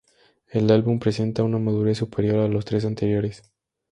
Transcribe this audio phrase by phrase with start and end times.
[0.49, 3.43] El álbum presenta una madurez superior a los tres anteriores.